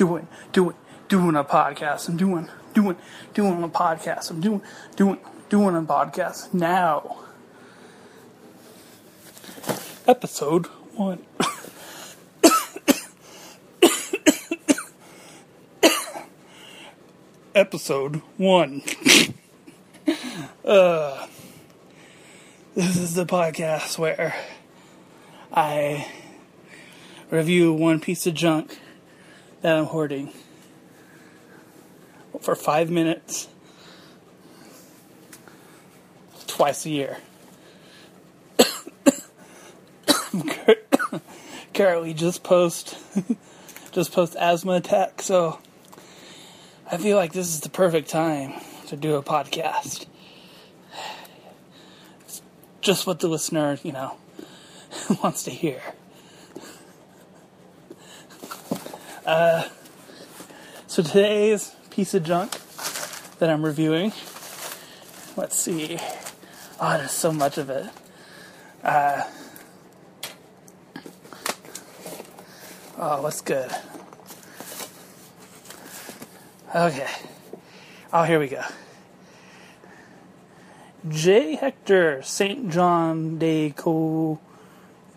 doing, 0.00 0.26
doing, 0.52 0.74
doing 1.10 1.36
a 1.36 1.44
podcast. 1.44 2.08
I'm 2.08 2.16
doing, 2.16 2.48
doing, 2.72 2.96
doing 3.34 3.62
a 3.62 3.68
podcast. 3.68 4.30
I'm 4.30 4.40
doing, 4.40 4.62
doing, 4.96 5.18
doing 5.50 5.76
a 5.76 5.82
podcast 5.82 6.54
now. 6.54 7.18
Episode 10.08 10.68
one. 10.96 11.18
Episode 17.54 18.22
one. 18.38 18.80
uh, 20.64 21.26
this 22.74 22.96
is 22.96 23.12
the 23.12 23.26
podcast 23.26 23.98
where 23.98 24.34
I 25.52 26.08
review 27.30 27.74
one 27.74 28.00
piece 28.00 28.26
of 28.26 28.32
junk 28.32 28.78
that 29.62 29.76
I'm 29.76 29.84
hoarding 29.84 30.32
for 32.40 32.54
five 32.54 32.90
minutes 32.90 33.48
twice 36.46 36.86
a 36.86 36.90
year. 36.90 37.18
Currently 41.74 42.14
just 42.14 42.42
post 42.42 42.96
just 43.92 44.12
post 44.12 44.36
asthma 44.38 44.72
attack, 44.72 45.22
so 45.22 45.58
I 46.90 46.96
feel 46.96 47.16
like 47.16 47.32
this 47.32 47.48
is 47.48 47.60
the 47.60 47.70
perfect 47.70 48.08
time 48.08 48.54
to 48.88 48.96
do 48.96 49.14
a 49.14 49.22
podcast. 49.22 50.06
It's 52.22 52.42
just 52.80 53.06
what 53.06 53.20
the 53.20 53.28
listener, 53.28 53.78
you 53.82 53.92
know, 53.92 54.16
wants 55.22 55.44
to 55.44 55.50
hear. 55.50 55.80
Uh, 59.30 59.62
so 60.88 61.04
today's 61.04 61.76
piece 61.90 62.14
of 62.14 62.24
junk 62.24 62.50
that 63.38 63.48
I'm 63.48 63.64
reviewing, 63.64 64.12
let's 65.36 65.54
see. 65.54 66.00
Oh, 66.80 66.98
there's 66.98 67.12
so 67.12 67.30
much 67.30 67.56
of 67.56 67.70
it. 67.70 67.86
Uh, 68.82 69.22
oh, 72.98 73.22
what's 73.22 73.40
good? 73.40 73.70
Okay. 76.74 77.06
Oh, 78.12 78.24
here 78.24 78.40
we 78.40 78.48
go. 78.48 78.64
J. 81.08 81.54
Hector 81.54 82.20
St. 82.24 82.68
John 82.68 83.38
de 83.38 83.70
Co. 83.76 84.40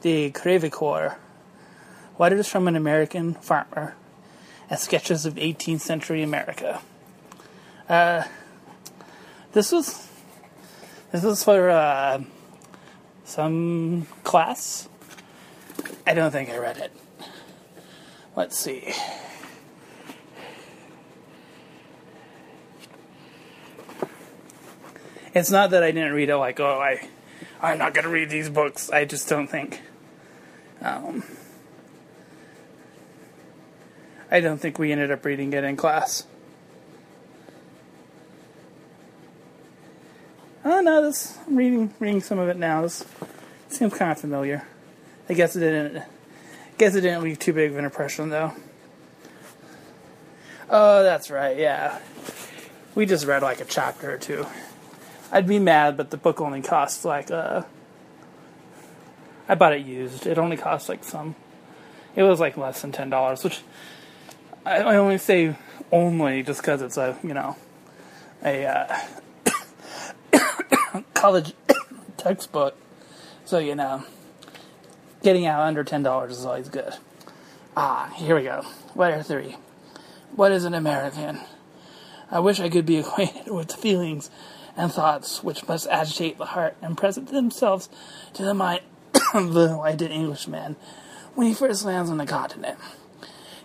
de 0.00 0.32
Crevecoeur. 0.32 1.14
Letters 2.20 2.46
from 2.46 2.68
an 2.68 2.76
American 2.76 3.32
Farmer 3.32 3.94
and 4.68 4.78
Sketches 4.78 5.24
of 5.24 5.36
18th 5.36 5.80
Century 5.80 6.22
America. 6.22 6.82
Uh, 7.88 8.24
this 9.52 9.72
was 9.72 10.06
this 11.12 11.22
was 11.22 11.42
for 11.42 11.70
uh, 11.70 12.22
some 13.24 14.06
class. 14.22 14.86
I 16.06 16.12
don't 16.12 16.30
think 16.30 16.50
I 16.50 16.58
read 16.58 16.76
it. 16.76 16.92
Let's 18.36 18.58
see. 18.58 18.92
It's 25.32 25.50
not 25.50 25.70
that 25.70 25.82
I 25.82 25.90
didn't 25.90 26.12
read 26.12 26.28
it. 26.28 26.36
Like, 26.36 26.60
oh, 26.60 26.80
I, 26.80 27.08
I'm 27.62 27.78
not 27.78 27.94
gonna 27.94 28.10
read 28.10 28.28
these 28.28 28.50
books. 28.50 28.90
I 28.90 29.06
just 29.06 29.26
don't 29.26 29.46
think. 29.46 29.80
Um, 30.82 31.22
I 34.30 34.40
don't 34.40 34.58
think 34.58 34.78
we 34.78 34.92
ended 34.92 35.10
up 35.10 35.24
reading 35.24 35.52
it 35.52 35.64
in 35.64 35.76
class. 35.76 36.26
Oh 40.64 40.80
no, 40.80 41.02
this 41.02 41.38
I'm 41.46 41.56
reading 41.56 41.92
reading 41.98 42.20
some 42.20 42.38
of 42.38 42.48
it 42.48 42.56
now. 42.56 42.82
This 42.82 43.04
seems 43.68 43.94
kind 43.94 44.12
of 44.12 44.20
familiar. 44.20 44.66
I 45.28 45.34
guess 45.34 45.56
it 45.56 45.60
didn't. 45.60 45.98
I 45.98 46.06
guess 46.76 46.94
it 46.94 47.00
didn't 47.00 47.22
leave 47.22 47.38
too 47.38 47.52
big 47.52 47.72
of 47.72 47.78
an 47.78 47.84
impression 47.84 48.28
though. 48.28 48.52
Oh, 50.68 51.02
that's 51.02 51.30
right. 51.30 51.56
Yeah, 51.56 51.98
we 52.94 53.06
just 53.06 53.26
read 53.26 53.42
like 53.42 53.60
a 53.60 53.64
chapter 53.64 54.12
or 54.12 54.18
two. 54.18 54.46
I'd 55.32 55.46
be 55.46 55.58
mad, 55.58 55.96
but 55.96 56.10
the 56.10 56.16
book 56.16 56.40
only 56.40 56.62
costs 56.62 57.04
like 57.04 57.30
uh. 57.30 57.62
I 59.48 59.56
bought 59.56 59.72
it 59.72 59.84
used. 59.84 60.26
It 60.26 60.38
only 60.38 60.56
cost 60.56 60.88
like 60.88 61.02
some. 61.02 61.34
It 62.14 62.22
was 62.22 62.38
like 62.38 62.56
less 62.56 62.82
than 62.82 62.92
ten 62.92 63.10
dollars, 63.10 63.42
which 63.42 63.62
I, 64.70 64.82
I 64.82 64.96
only 64.96 65.18
say 65.18 65.56
only 65.90 66.44
just 66.44 66.60
because 66.60 66.80
it's 66.80 66.96
a 66.96 67.18
you 67.24 67.34
know 67.34 67.56
a 68.44 68.66
uh, 68.66 68.98
college 71.14 71.54
textbook. 72.16 72.76
So 73.44 73.58
you 73.58 73.74
know, 73.74 74.04
getting 75.24 75.44
out 75.44 75.62
under 75.62 75.82
ten 75.82 76.04
dollars 76.04 76.38
is 76.38 76.46
always 76.46 76.68
good. 76.68 76.94
Ah, 77.76 78.12
here 78.14 78.36
we 78.36 78.44
go. 78.44 78.64
Letter 78.94 79.24
three. 79.24 79.56
What 80.36 80.52
is 80.52 80.64
an 80.64 80.74
American? 80.74 81.40
I 82.30 82.38
wish 82.38 82.60
I 82.60 82.68
could 82.68 82.86
be 82.86 82.98
acquainted 83.00 83.52
with 83.52 83.68
the 83.68 83.76
feelings 83.76 84.30
and 84.76 84.92
thoughts 84.92 85.42
which 85.42 85.66
must 85.66 85.88
agitate 85.88 86.38
the 86.38 86.46
heart 86.46 86.76
and 86.80 86.96
present 86.96 87.32
themselves 87.32 87.88
to 88.34 88.44
the 88.44 88.54
mind 88.54 88.82
of 89.34 89.52
the 89.52 89.70
enlightened 89.70 90.12
Englishman 90.12 90.76
when 91.34 91.48
he 91.48 91.54
first 91.54 91.84
lands 91.84 92.08
on 92.08 92.18
the 92.18 92.26
continent. 92.26 92.78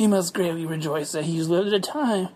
He 0.00 0.06
must 0.06 0.32
greatly 0.32 0.64
rejoice 0.64 1.12
that 1.12 1.24
he 1.24 1.36
has 1.36 1.50
lived 1.50 1.68
at 1.68 1.74
a 1.74 1.78
time, 1.78 2.30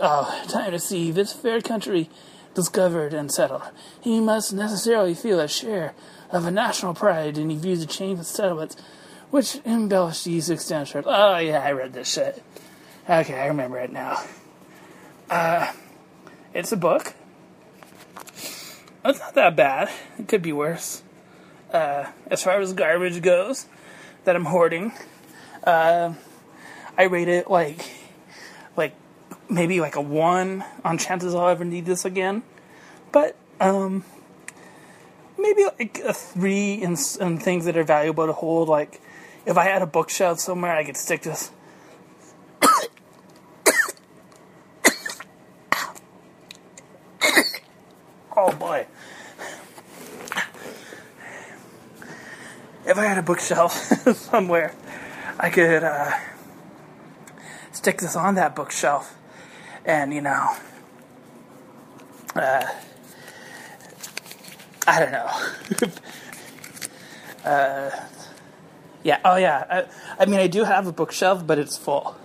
uh, 0.00 0.42
time 0.46 0.70
to 0.70 0.78
see 0.78 1.10
this 1.10 1.30
fair 1.30 1.60
country 1.60 2.08
discovered 2.54 3.12
and 3.12 3.30
settled. 3.30 3.60
He 4.00 4.20
must 4.20 4.54
necessarily 4.54 5.12
feel 5.12 5.38
a 5.38 5.48
share 5.48 5.92
of 6.30 6.46
a 6.46 6.50
national 6.50 6.94
pride 6.94 7.36
when 7.36 7.50
he 7.50 7.58
views 7.58 7.80
the 7.80 7.86
change 7.86 8.20
of 8.20 8.26
settlements 8.26 8.74
which 9.28 9.60
embellish 9.66 10.24
these 10.24 10.48
extensions. 10.48 11.04
Oh 11.06 11.36
yeah, 11.36 11.58
I 11.58 11.72
read 11.72 11.92
this 11.92 12.10
shit. 12.10 12.42
Okay, 13.06 13.38
I 13.38 13.48
remember 13.48 13.76
it 13.80 13.92
now. 13.92 14.24
Uh, 15.28 15.70
it's 16.54 16.72
a 16.72 16.78
book. 16.78 17.12
It's 19.04 19.18
not 19.20 19.34
that 19.34 19.56
bad. 19.56 19.90
It 20.18 20.26
could 20.26 20.40
be 20.40 20.54
worse. 20.54 21.02
Uh, 21.70 22.06
as 22.28 22.42
far 22.42 22.58
as 22.62 22.72
garbage 22.72 23.20
goes, 23.20 23.66
that 24.24 24.34
I'm 24.34 24.46
hoarding, 24.46 24.94
uh, 25.62 26.14
I 26.98 27.04
rate 27.04 27.28
it 27.28 27.50
like, 27.50 27.90
like 28.76 28.94
maybe 29.48 29.80
like 29.80 29.96
a 29.96 30.00
one 30.00 30.64
on 30.84 30.98
chances 30.98 31.34
I'll 31.34 31.48
ever 31.48 31.64
need 31.64 31.86
this 31.86 32.04
again, 32.04 32.42
but 33.12 33.36
um, 33.60 34.04
maybe 35.38 35.64
like 35.78 36.00
a 36.04 36.12
three 36.12 36.74
in, 36.74 36.96
in 37.20 37.38
things 37.38 37.64
that 37.66 37.76
are 37.76 37.84
valuable 37.84 38.26
to 38.26 38.32
hold. 38.32 38.68
Like 38.68 39.00
if 39.44 39.56
I 39.56 39.64
had 39.64 39.82
a 39.82 39.86
bookshelf 39.86 40.40
somewhere, 40.40 40.74
I 40.76 40.84
could 40.84 40.96
stick 40.96 41.22
this. 41.22 41.50
oh 48.36 48.52
boy. 48.58 48.86
If 52.86 52.96
I 52.98 53.04
had 53.04 53.18
a 53.18 53.22
bookshelf 53.22 53.72
somewhere, 54.16 54.72
I 55.40 55.50
could 55.50 55.82
uh, 55.82 56.12
stick 57.86 58.00
this 58.00 58.16
on 58.16 58.34
that 58.34 58.56
bookshelf 58.56 59.14
and, 59.84 60.12
you 60.12 60.20
know, 60.20 60.56
uh, 62.34 62.66
I 64.88 64.98
don't 64.98 65.12
know. 65.12 65.88
uh, 67.48 67.90
yeah, 69.04 69.20
oh 69.24 69.36
yeah. 69.36 69.64
I, 69.70 69.84
I 70.20 70.26
mean, 70.26 70.40
I 70.40 70.48
do 70.48 70.64
have 70.64 70.88
a 70.88 70.92
bookshelf, 70.92 71.46
but 71.46 71.60
it's 71.60 71.76
full. 71.76 72.16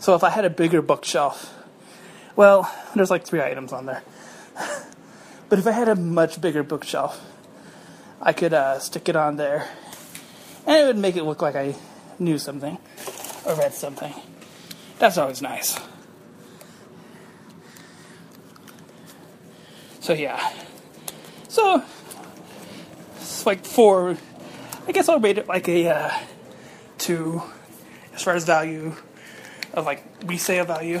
So 0.00 0.16
if 0.16 0.24
I 0.24 0.30
had 0.30 0.44
a 0.44 0.50
bigger 0.50 0.82
bookshelf, 0.82 1.54
well, 2.34 2.68
there's 2.96 3.12
like 3.12 3.24
three 3.24 3.40
items 3.40 3.72
on 3.72 3.86
there. 3.86 4.02
but 5.48 5.60
if 5.60 5.66
I 5.68 5.70
had 5.70 5.88
a 5.88 5.94
much 5.94 6.40
bigger 6.40 6.64
bookshelf, 6.64 7.24
I 8.20 8.32
could 8.32 8.52
uh, 8.52 8.80
stick 8.80 9.08
it 9.08 9.14
on 9.14 9.36
there, 9.36 9.68
and 10.66 10.76
it 10.76 10.86
would 10.86 10.98
make 10.98 11.14
it 11.14 11.22
look 11.22 11.40
like 11.40 11.54
I 11.54 11.76
knew 12.18 12.36
something 12.36 12.78
or 13.46 13.54
read 13.54 13.74
something. 13.74 14.12
That's 14.98 15.18
always 15.18 15.42
nice. 15.42 15.78
So 20.00 20.12
yeah. 20.12 20.52
So 21.48 21.82
it's 23.16 23.46
like 23.46 23.64
four. 23.64 24.16
I 24.86 24.92
guess 24.92 25.08
I'll 25.08 25.18
rate 25.18 25.38
it 25.38 25.48
like 25.48 25.66
a 25.68 25.88
uh, 25.88 26.12
two, 26.98 27.42
as 28.12 28.22
far 28.22 28.34
as 28.34 28.44
value 28.44 28.94
of 29.72 29.86
like 29.86 30.04
resale 30.26 30.66
value. 30.66 31.00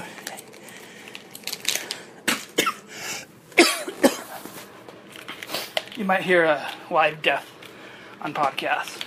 you 5.96 6.04
might 6.04 6.22
hear 6.22 6.44
a 6.44 6.66
live 6.90 7.20
death 7.20 7.50
on 8.20 8.32
podcast. 8.32 9.03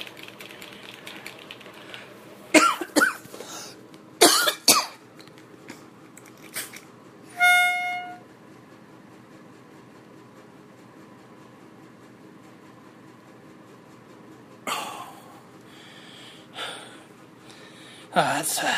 That's 18.24 18.64
uh, 18.64 18.75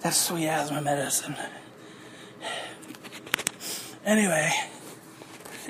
that's 0.00 0.16
sweet 0.16 0.48
asthma 0.48 0.80
medicine. 0.80 1.36
Anyway, 4.04 4.52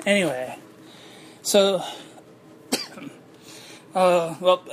anyway, 0.07 0.57
so, 1.43 1.83
uh, 3.93 4.35
well, 4.41 4.63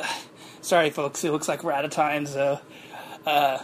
sorry, 0.62 0.88
folks. 0.88 1.24
It 1.24 1.32
looks 1.32 1.46
like 1.46 1.62
we're 1.62 1.72
out 1.72 1.84
of 1.84 1.90
time, 1.90 2.24
so 2.24 2.58
uh, 3.26 3.58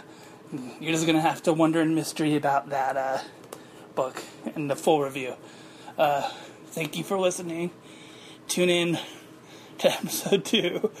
you're 0.79 0.93
just 0.93 1.07
gonna 1.07 1.21
have 1.21 1.41
to 1.43 1.53
wonder 1.53 1.81
in 1.81 1.95
mystery 1.95 2.35
about 2.35 2.69
that 2.69 2.97
uh, 2.97 3.19
book 3.95 4.21
and 4.53 4.69
the 4.69 4.75
full 4.75 5.01
review. 5.01 5.33
Uh, 5.97 6.29
thank 6.67 6.95
you 6.95 7.03
for 7.03 7.17
listening. 7.17 7.71
Tune 8.47 8.69
in 8.69 8.99
to 9.79 9.91
episode 9.91 10.45
two. 10.45 10.91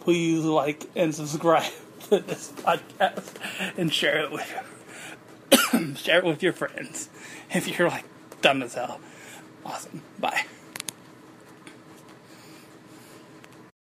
Please 0.00 0.44
like 0.44 0.86
and 0.96 1.14
subscribe 1.14 1.72
this 2.26 2.52
podcast 2.56 3.34
and 3.76 3.92
share 3.92 4.18
it 4.24 4.32
with 4.32 5.96
share 5.96 6.18
it 6.18 6.24
with 6.24 6.42
your 6.42 6.52
friends 6.52 7.08
if 7.50 7.78
you're 7.78 7.88
like 7.88 8.04
dumb 8.42 8.62
as 8.62 8.74
hell. 8.74 9.00
Awesome. 9.64 10.02
Bye. 10.18 10.44